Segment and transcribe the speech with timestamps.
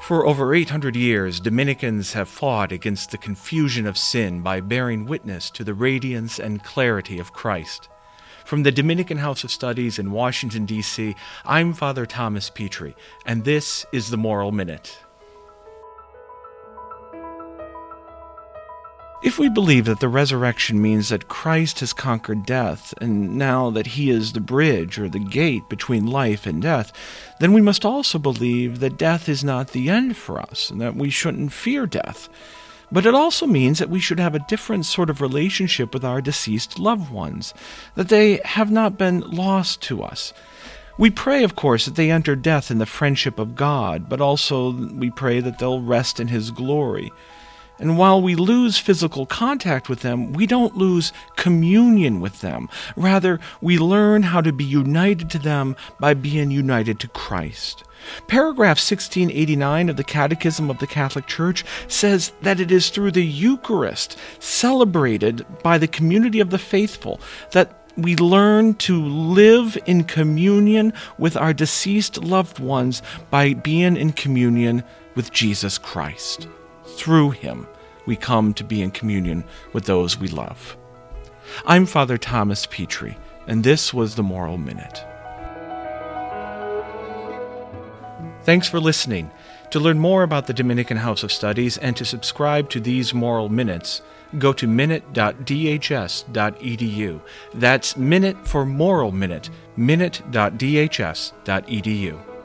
[0.00, 5.50] For over 800 years, Dominicans have fought against the confusion of sin by bearing witness
[5.50, 7.88] to the radiance and clarity of Christ.
[8.46, 11.14] From the Dominican House of Studies in Washington, D.C.,
[11.44, 14.98] I'm Father Thomas Petri, and this is the Moral Minute.
[19.20, 23.88] If we believe that the resurrection means that Christ has conquered death, and now that
[23.88, 26.92] he is the bridge or the gate between life and death,
[27.40, 30.94] then we must also believe that death is not the end for us, and that
[30.94, 32.28] we shouldn't fear death.
[32.92, 36.20] But it also means that we should have a different sort of relationship with our
[36.20, 37.54] deceased loved ones,
[37.96, 40.32] that they have not been lost to us.
[40.96, 44.70] We pray, of course, that they enter death in the friendship of God, but also
[44.70, 47.10] we pray that they'll rest in His glory.
[47.78, 52.68] And while we lose physical contact with them, we don't lose communion with them.
[52.96, 57.84] Rather, we learn how to be united to them by being united to Christ.
[58.26, 63.24] Paragraph 1689 of the Catechism of the Catholic Church says that it is through the
[63.24, 67.20] Eucharist, celebrated by the community of the faithful,
[67.52, 74.12] that we learn to live in communion with our deceased loved ones by being in
[74.12, 74.84] communion
[75.16, 76.46] with Jesus Christ
[76.84, 77.66] through him,
[78.08, 80.78] we come to be in communion with those we love.
[81.66, 85.04] I'm Father Thomas Petri, and this was the Moral Minute.
[88.44, 89.30] Thanks for listening.
[89.72, 93.50] To learn more about the Dominican House of Studies and to subscribe to these Moral
[93.50, 94.00] Minutes,
[94.38, 97.20] go to minute.dhs.edu.
[97.52, 102.37] That's minute for moral minute, minute.dhs.edu.